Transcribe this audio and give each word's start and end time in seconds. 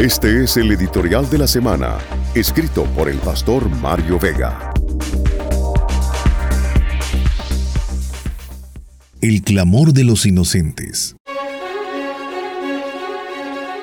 Este 0.00 0.44
es 0.44 0.56
el 0.56 0.72
editorial 0.72 1.28
de 1.28 1.36
la 1.36 1.46
semana, 1.46 1.98
escrito 2.34 2.84
por 2.96 3.10
el 3.10 3.18
pastor 3.18 3.68
Mario 3.68 4.18
Vega. 4.18 4.72
El 9.20 9.42
clamor 9.42 9.92
de 9.92 10.04
los 10.04 10.24
inocentes. 10.24 11.16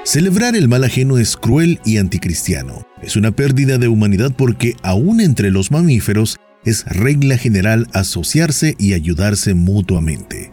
Celebrar 0.05 0.55
el 0.55 0.67
mal 0.67 0.85
ajeno 0.85 1.19
es 1.19 1.37
cruel 1.37 1.79
y 1.85 1.97
anticristiano. 1.97 2.87
Es 3.03 3.15
una 3.15 3.29
pérdida 3.29 3.77
de 3.77 3.87
humanidad 3.87 4.31
porque 4.35 4.75
aún 4.81 5.21
entre 5.21 5.51
los 5.51 5.69
mamíferos 5.69 6.37
es 6.65 6.83
regla 6.85 7.37
general 7.37 7.89
asociarse 7.93 8.73
y 8.79 8.93
ayudarse 8.93 9.53
mutuamente. 9.53 10.51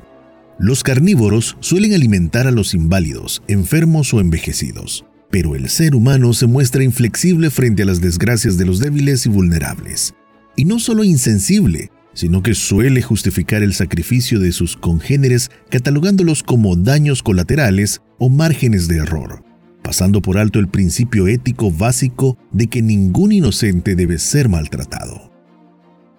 Los 0.58 0.82
carnívoros 0.82 1.56
suelen 1.60 1.94
alimentar 1.94 2.46
a 2.46 2.50
los 2.50 2.74
inválidos, 2.74 3.42
enfermos 3.48 4.12
o 4.12 4.20
envejecidos 4.20 5.06
pero 5.34 5.56
el 5.56 5.68
ser 5.68 5.96
humano 5.96 6.32
se 6.32 6.46
muestra 6.46 6.84
inflexible 6.84 7.50
frente 7.50 7.82
a 7.82 7.86
las 7.86 8.00
desgracias 8.00 8.56
de 8.56 8.66
los 8.66 8.78
débiles 8.78 9.26
y 9.26 9.28
vulnerables. 9.28 10.14
Y 10.54 10.64
no 10.64 10.78
solo 10.78 11.02
insensible, 11.02 11.90
sino 12.12 12.40
que 12.40 12.54
suele 12.54 13.02
justificar 13.02 13.64
el 13.64 13.74
sacrificio 13.74 14.38
de 14.38 14.52
sus 14.52 14.76
congéneres 14.76 15.50
catalogándolos 15.70 16.44
como 16.44 16.76
daños 16.76 17.24
colaterales 17.24 18.00
o 18.20 18.28
márgenes 18.28 18.86
de 18.86 18.98
error, 18.98 19.42
pasando 19.82 20.22
por 20.22 20.38
alto 20.38 20.60
el 20.60 20.68
principio 20.68 21.26
ético 21.26 21.72
básico 21.72 22.38
de 22.52 22.68
que 22.68 22.80
ningún 22.80 23.32
inocente 23.32 23.96
debe 23.96 24.20
ser 24.20 24.48
maltratado. 24.48 25.32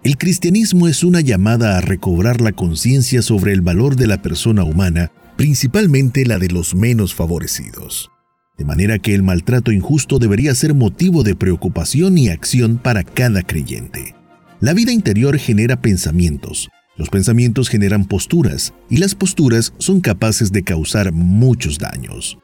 El 0.04 0.18
cristianismo 0.18 0.88
es 0.88 1.02
una 1.02 1.22
llamada 1.22 1.78
a 1.78 1.80
recobrar 1.80 2.42
la 2.42 2.52
conciencia 2.52 3.22
sobre 3.22 3.54
el 3.54 3.62
valor 3.62 3.96
de 3.96 4.08
la 4.08 4.20
persona 4.20 4.62
humana, 4.62 5.10
principalmente 5.38 6.26
la 6.26 6.38
de 6.38 6.48
los 6.48 6.74
menos 6.74 7.14
favorecidos 7.14 8.10
de 8.58 8.64
manera 8.64 8.98
que 8.98 9.14
el 9.14 9.22
maltrato 9.22 9.72
injusto 9.72 10.18
debería 10.18 10.54
ser 10.54 10.74
motivo 10.74 11.22
de 11.22 11.34
preocupación 11.34 12.18
y 12.18 12.28
acción 12.28 12.78
para 12.78 13.04
cada 13.04 13.42
creyente. 13.42 14.14
La 14.60 14.72
vida 14.72 14.92
interior 14.92 15.38
genera 15.38 15.80
pensamientos, 15.80 16.70
los 16.96 17.10
pensamientos 17.10 17.68
generan 17.68 18.06
posturas 18.06 18.72
y 18.88 18.96
las 18.96 19.14
posturas 19.14 19.74
son 19.78 20.00
capaces 20.00 20.50
de 20.52 20.62
causar 20.62 21.12
muchos 21.12 21.78
daños. 21.78 22.38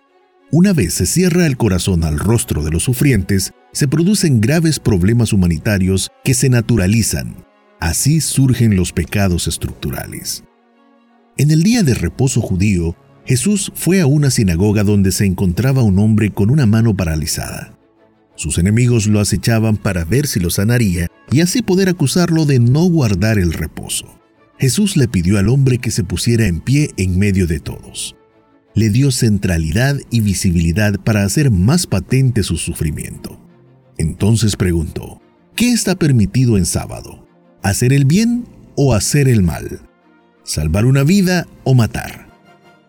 Una 0.51 0.75
vez 0.75 0.93
se 0.93 1.07
cierra 1.07 1.47
el 1.47 1.57
corazón 1.57 2.05
al 2.05 2.19
rostro 2.19 2.63
de 2.63 2.71
los 2.71 2.83
sufrientes, 2.83 3.53
se 3.73 3.89
producen 3.89 4.43
graves 4.43 4.79
problemas 4.79 5.33
humanitarios 5.33 6.11
que 6.23 6.35
se 6.35 6.51
naturalizan. 6.51 7.47
Así 7.81 8.21
surgen 8.21 8.77
los 8.77 8.93
pecados 8.93 9.49
estructurales. 9.49 10.45
En 11.39 11.51
el 11.51 11.63
día 11.63 11.83
de 11.83 11.95
reposo 11.95 12.43
judío, 12.43 12.95
Jesús 13.25 13.73
fue 13.75 14.01
a 14.01 14.07
una 14.07 14.31
sinagoga 14.31 14.83
donde 14.83 15.13
se 15.13 15.27
encontraba 15.27 15.83
un 15.83 15.99
hombre 15.99 16.31
con 16.31 16.51
una 16.51 16.67
mano 16.67 16.97
paralizada. 16.97 17.79
Sus 18.35 18.59
enemigos 18.59 19.07
lo 19.07 19.21
acechaban 19.21 19.77
para 19.77 20.05
ver 20.05 20.27
si 20.27 20.41
lo 20.41 20.51
sanaría 20.51 21.09
y 21.31 21.41
así 21.41 21.63
poder 21.63 21.89
acusarlo 21.89 22.45
de 22.45 22.59
no 22.59 22.85
guardar 22.85 23.39
el 23.39 23.53
reposo. 23.53 24.19
Jesús 24.59 24.97
le 24.97 25.09
pidió 25.09 25.39
al 25.39 25.49
hombre 25.49 25.79
que 25.79 25.91
se 25.91 26.05
pusiera 26.05 26.47
en 26.47 26.61
pie 26.61 26.91
en 26.97 27.19
medio 27.19 27.47
de 27.47 27.61
todos. 27.61 28.17
Le 28.75 28.91
dio 28.91 29.11
centralidad 29.11 29.99
y 30.11 30.21
visibilidad 30.21 30.99
para 30.99 31.25
hacer 31.25 31.51
más 31.51 31.87
patente 31.87 32.43
su 32.43 32.57
sufrimiento. 32.57 33.39
Entonces 33.99 34.57
preguntó, 34.57 35.21
¿qué 35.55 35.73
está 35.73 35.95
permitido 35.95 36.57
en 36.57 36.65
sábado? 36.65 37.27
¿Hacer 37.63 37.93
el 37.93 38.05
bien 38.05 38.47
o 38.75 38.95
hacer 38.95 39.29
el 39.29 39.43
mal? 39.43 39.81
¿Salvar 40.43 40.87
una 40.87 41.05
vida 41.05 41.47
o 41.65 41.75
matar? 41.75 42.32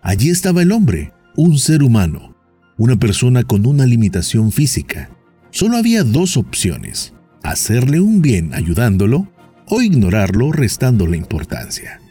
Allí 0.04 0.30
estaba 0.30 0.62
el 0.62 0.73
hombre, 0.73 1.14
un 1.38 1.58
ser 1.58 1.82
humano, 1.82 2.36
una 2.78 2.98
persona 2.98 3.44
con 3.44 3.66
una 3.66 3.86
limitación 3.86 4.52
física. 4.52 5.10
Solo 5.50 5.78
había 5.78 6.04
dos 6.04 6.36
opciones, 6.36 7.14
hacerle 7.42 8.02
un 8.02 8.22
bien 8.22 8.54
ayudándolo 8.54 9.32
o 9.70 9.82
ignorarlo 9.82 10.52
restándole 10.52 11.16
importancia. 11.16 12.02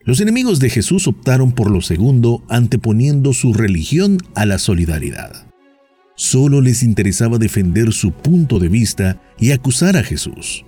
Los 0.00 0.20
enemigos 0.20 0.60
de 0.60 0.70
Jesús 0.70 1.08
optaron 1.08 1.50
por 1.50 1.72
lo 1.72 1.80
segundo 1.80 2.44
anteponiendo 2.48 3.32
su 3.32 3.52
religión 3.52 4.18
a 4.36 4.46
la 4.46 4.58
solidaridad. 4.58 5.44
Solo 6.14 6.60
les 6.60 6.84
interesaba 6.84 7.38
defender 7.38 7.92
su 7.92 8.12
punto 8.12 8.60
de 8.60 8.68
vista 8.68 9.20
y 9.40 9.50
acusar 9.50 9.96
a 9.96 10.04
Jesús. 10.04 10.64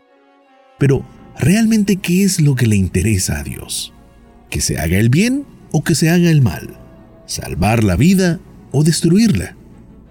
Pero, 0.80 1.06
¿realmente 1.38 1.94
qué 1.94 2.24
es 2.24 2.40
lo 2.40 2.56
que 2.56 2.66
le 2.66 2.74
interesa 2.74 3.38
a 3.38 3.44
Dios? 3.44 3.92
¿Que 4.50 4.60
se 4.60 4.80
haga 4.80 4.98
el 4.98 5.10
bien 5.10 5.44
o 5.72 5.82
que 5.82 5.94
se 5.94 6.10
haga 6.10 6.30
el 6.30 6.42
mal, 6.42 6.76
salvar 7.26 7.84
la 7.84 7.96
vida 7.96 8.40
o 8.72 8.84
destruirla. 8.84 9.56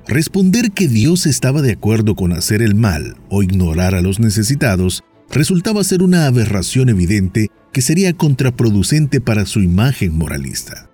Responder 0.07 0.71
que 0.71 0.87
Dios 0.87 1.25
estaba 1.25 1.61
de 1.61 1.71
acuerdo 1.71 2.15
con 2.15 2.31
hacer 2.31 2.61
el 2.61 2.75
mal 2.75 3.17
o 3.29 3.41
ignorar 3.41 3.95
a 3.95 4.01
los 4.01 4.19
necesitados 4.19 5.03
resultaba 5.31 5.83
ser 5.83 6.03
una 6.03 6.27
aberración 6.27 6.89
evidente 6.89 7.49
que 7.73 7.81
sería 7.81 8.13
contraproducente 8.13 9.19
para 9.19 9.45
su 9.45 9.61
imagen 9.61 10.15
moralista. 10.15 10.89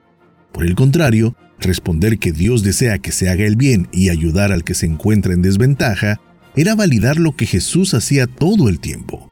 Por 0.54 0.66
el 0.66 0.76
contrario, 0.76 1.36
responder 1.60 2.18
que 2.18 2.32
Dios 2.32 2.64
desea 2.64 3.00
que 3.00 3.12
se 3.12 3.30
haga 3.30 3.46
el 3.46 3.56
bien 3.56 3.88
y 3.92 4.10
ayudar 4.10 4.52
al 4.52 4.64
que 4.64 4.74
se 4.74 4.86
encuentra 4.86 5.34
en 5.34 5.42
desventaja 5.42 6.22
era 6.56 6.76
validar 6.76 7.18
lo 7.18 7.36
que 7.36 7.46
Jesús 7.46 7.94
hacía 7.94 8.28
todo 8.28 8.70
el 8.70 8.80
tiempo. 8.80 9.30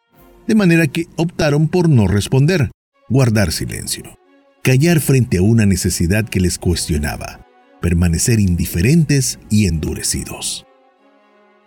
De 0.48 0.56
manera 0.56 0.88
que 0.88 1.08
optaron 1.16 1.68
por 1.68 1.90
no 1.90 2.08
responder, 2.08 2.72
guardar 3.10 3.52
silencio 3.52 4.19
callar 4.64 5.00
frente 5.00 5.38
a 5.38 5.42
una 5.42 5.66
necesidad 5.66 6.28
que 6.28 6.40
les 6.40 6.58
cuestionaba, 6.58 7.48
permanecer 7.82 8.40
indiferentes 8.40 9.40
y 9.50 9.68
endurecidos. 9.68 10.66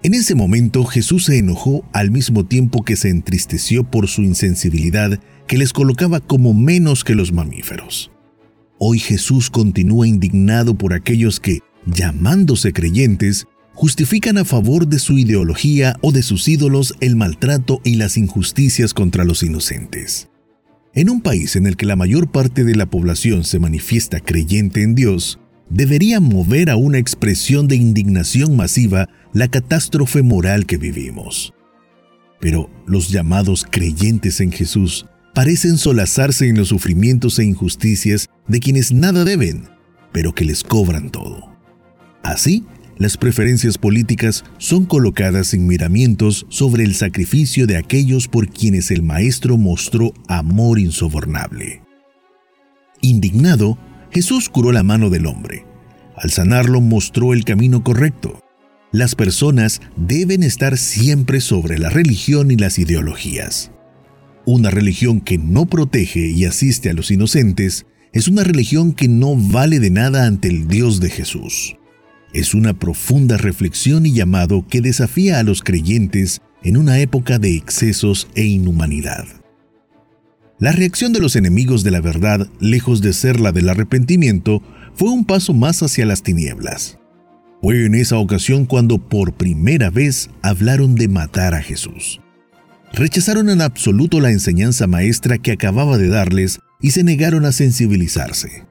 En 0.03 0.14
ese 0.14 0.34
momento 0.34 0.84
Jesús 0.84 1.26
se 1.26 1.38
enojó 1.38 1.84
al 1.92 2.10
mismo 2.10 2.44
tiempo 2.44 2.84
que 2.84 2.97
se 2.97 3.08
entristeció 3.08 3.84
por 3.84 4.08
su 4.08 4.22
insensibilidad 4.22 5.20
que 5.47 5.56
les 5.56 5.72
colocaba 5.72 6.19
como 6.19 6.54
menos 6.54 7.04
que 7.04 7.14
los 7.14 7.32
mamíferos. 7.32 8.10
Hoy 8.78 8.98
Jesús 8.98 9.48
continúa 9.48 10.09
indignado 10.09 10.74
por 10.74 10.92
aquellos 10.92 11.38
que, 11.38 11.60
llamándose 11.86 12.72
creyentes, 12.72 13.47
justifican 13.74 14.38
a 14.38 14.44
favor 14.44 14.88
de 14.88 14.98
su 14.98 15.19
ideología 15.19 15.97
o 16.03 16.10
de 16.10 16.22
sus 16.22 16.48
ídolos 16.48 16.94
el 17.00 17.14
maltrato 17.14 17.80
y 17.84 17.94
las 17.94 18.16
injusticias 18.16 18.94
contra 18.94 19.24
los 19.24 19.44
inocentes. 19.44 20.31
En 20.94 21.08
un 21.08 21.22
país 21.22 21.56
en 21.56 21.66
el 21.66 21.76
que 21.76 21.86
la 21.86 21.97
mayor 21.97 22.30
parte 22.30 22.64
de 22.64 22.75
la 22.75 22.84
población 22.84 23.44
se 23.44 23.58
manifiesta 23.58 24.20
creyente 24.20 24.82
en 24.82 24.94
Dios, 24.94 25.38
debería 25.70 26.20
mover 26.20 26.69
a 26.69 26.76
una 26.76 26.98
expresión 26.98 27.66
de 27.66 27.76
indignación 27.76 28.56
masiva 28.56 29.08
la 29.32 29.48
catástrofe 29.48 30.22
moral 30.22 30.66
que 30.66 30.76
vivimos. 30.76 31.54
Pero 32.41 32.69
los 32.86 33.08
llamados 33.08 33.64
creyentes 33.70 34.41
en 34.41 34.53
Jesús 34.53 35.06
parecen 35.34 35.78
solazarse 35.78 36.48
en 36.48 36.58
los 36.58 36.69
sufrimientos 36.69 37.38
e 37.38 37.44
injusticias 37.44 38.28
de 38.47 38.60
quienes 38.60 38.92
nada 38.92 39.24
deben, 39.24 39.69
pero 40.12 40.34
que 40.34 40.44
les 40.44 40.62
cobran 40.62 41.09
todo. 41.09 41.56
Así, 42.22 42.66
las 42.98 43.16
preferencias 43.16 43.78
políticas 43.78 44.44
son 44.58 44.84
colocadas 44.84 45.48
sin 45.48 45.66
miramientos 45.66 46.47
sobre 46.48 46.84
el 46.84 46.94
sacrificio 46.94 47.66
de 47.66 47.76
aquellos 47.76 48.28
por 48.28 48.48
quienes 48.48 48.91
el 48.91 49.03
Maestro 49.03 49.56
mostró 49.56 50.12
amor 50.28 50.78
insobornable. 50.78 51.82
Indignado, 53.00 53.78
Jesús 54.10 54.48
curó 54.48 54.72
la 54.72 54.82
mano 54.82 55.10
del 55.10 55.26
hombre. 55.26 55.64
Al 56.16 56.30
sanarlo 56.30 56.80
mostró 56.80 57.32
el 57.32 57.44
camino 57.44 57.82
correcto. 57.82 58.38
Las 58.92 59.14
personas 59.14 59.80
deben 59.97 60.42
estar 60.42 60.76
siempre 60.76 61.41
sobre 61.41 61.78
la 61.78 61.88
religión 61.88 62.50
y 62.50 62.56
las 62.56 62.78
ideologías. 62.78 63.72
Una 64.44 64.70
religión 64.70 65.20
que 65.20 65.38
no 65.38 65.66
protege 65.66 66.28
y 66.28 66.44
asiste 66.44 66.91
a 66.91 66.92
los 66.92 67.10
inocentes 67.10 67.86
es 68.12 68.28
una 68.28 68.44
religión 68.44 68.92
que 68.92 69.09
no 69.09 69.34
vale 69.34 69.80
de 69.80 69.91
nada 69.91 70.26
ante 70.26 70.48
el 70.48 70.68
Dios 70.68 71.00
de 71.00 71.09
Jesús 71.09 71.77
es 72.32 72.54
una 72.54 72.78
profunda 72.78 73.36
reflexión 73.36 74.06
y 74.06 74.12
llamado 74.12 74.66
que 74.68 74.80
desafía 74.80 75.38
a 75.38 75.42
los 75.42 75.62
creyentes 75.62 76.40
en 76.62 76.76
una 76.76 76.98
época 77.00 77.38
de 77.38 77.56
excesos 77.56 78.28
e 78.34 78.44
inhumanidad. 78.44 79.24
La 80.58 80.72
reacción 80.72 81.12
de 81.12 81.20
los 81.20 81.34
enemigos 81.34 81.82
de 81.82 81.90
la 81.90 82.00
verdad, 82.00 82.48
lejos 82.60 83.00
de 83.00 83.12
ser 83.12 83.40
la 83.40 83.52
del 83.52 83.68
arrepentimiento, 83.68 84.62
fue 84.94 85.10
un 85.10 85.24
paso 85.24 85.54
más 85.54 85.82
hacia 85.82 86.06
las 86.06 86.22
tinieblas. 86.22 86.98
Fue 87.60 87.84
en 87.84 87.94
esa 87.94 88.18
ocasión 88.18 88.66
cuando 88.66 88.98
por 88.98 89.34
primera 89.34 89.90
vez 89.90 90.30
hablaron 90.40 90.94
de 90.94 91.08
matar 91.08 91.54
a 91.54 91.62
Jesús. 91.62 92.20
Rechazaron 92.92 93.48
en 93.48 93.60
absoluto 93.60 94.20
la 94.20 94.30
enseñanza 94.30 94.86
maestra 94.86 95.38
que 95.38 95.52
acababa 95.52 95.98
de 95.98 96.08
darles 96.08 96.60
y 96.80 96.90
se 96.90 97.04
negaron 97.04 97.44
a 97.44 97.52
sensibilizarse. 97.52 98.64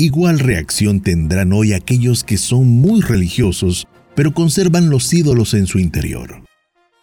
Igual 0.00 0.38
reacción 0.38 1.00
tendrán 1.00 1.52
hoy 1.52 1.72
aquellos 1.72 2.22
que 2.22 2.38
son 2.38 2.68
muy 2.68 3.00
religiosos, 3.00 3.88
pero 4.14 4.32
conservan 4.32 4.90
los 4.90 5.12
ídolos 5.12 5.54
en 5.54 5.66
su 5.66 5.80
interior. 5.80 6.44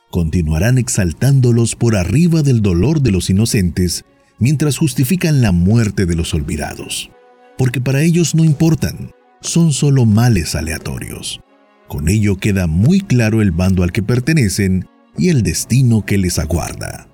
Continuarán 0.09 0.77
exaltándolos 0.77 1.75
por 1.75 1.97
arriba 1.97 2.41
del 2.41 2.61
dolor 2.61 3.01
de 3.01 3.11
los 3.11 3.29
inocentes, 3.29 4.05
mientras 4.39 4.77
justifican 4.77 5.41
la 5.41 5.51
muerte 5.51 6.05
de 6.05 6.15
los 6.15 6.33
olvidados, 6.33 7.11
porque 7.57 7.81
para 7.81 8.01
ellos 8.01 8.33
no 8.33 8.45
importan, 8.45 9.11
son 9.41 9.73
solo 9.73 10.05
males 10.05 10.55
aleatorios. 10.55 11.41
Con 11.89 12.07
ello 12.07 12.37
queda 12.37 12.65
muy 12.65 13.01
claro 13.01 13.41
el 13.41 13.51
bando 13.51 13.83
al 13.83 13.91
que 13.91 14.03
pertenecen 14.03 14.87
y 15.17 15.27
el 15.27 15.43
destino 15.43 16.05
que 16.05 16.17
les 16.17 16.39
aguarda. 16.39 17.09